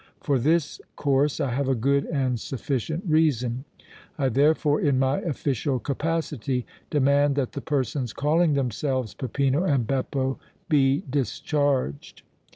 For 0.23 0.39
this 0.39 0.81
course 0.95 1.39
I 1.39 1.51
have 1.51 1.69
a 1.69 1.75
good 1.75 2.05
and 2.05 2.39
sufficient 2.39 3.03
reason. 3.07 3.65
I, 4.17 4.29
therefore, 4.29 4.81
in 4.81 4.97
my 4.97 5.19
official 5.21 5.77
capacity 5.77 6.65
demand 6.89 7.35
that 7.35 7.51
the 7.51 7.61
persons 7.61 8.11
calling 8.11 8.53
themselves 8.53 9.13
Peppino 9.13 9.63
and 9.63 9.85
Beppo 9.85 10.39
be 10.67 11.03
discharged." 11.07 12.23